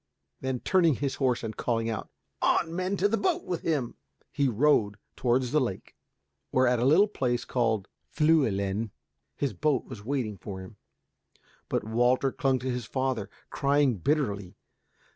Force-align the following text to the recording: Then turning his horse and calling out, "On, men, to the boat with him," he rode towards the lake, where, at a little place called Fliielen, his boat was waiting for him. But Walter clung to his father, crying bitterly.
Then 0.39 0.61
turning 0.61 0.95
his 0.95 1.13
horse 1.21 1.43
and 1.43 1.55
calling 1.55 1.87
out, 1.87 2.09
"On, 2.41 2.75
men, 2.75 2.97
to 2.97 3.07
the 3.07 3.17
boat 3.19 3.43
with 3.43 3.61
him," 3.61 3.93
he 4.31 4.47
rode 4.47 4.97
towards 5.15 5.51
the 5.51 5.61
lake, 5.61 5.95
where, 6.49 6.65
at 6.65 6.79
a 6.79 6.85
little 6.85 7.07
place 7.07 7.45
called 7.45 7.87
Fliielen, 8.11 8.89
his 9.35 9.53
boat 9.53 9.85
was 9.85 10.03
waiting 10.03 10.39
for 10.39 10.59
him. 10.59 10.77
But 11.69 11.83
Walter 11.83 12.31
clung 12.31 12.57
to 12.61 12.71
his 12.71 12.85
father, 12.85 13.29
crying 13.51 13.97
bitterly. 13.97 14.55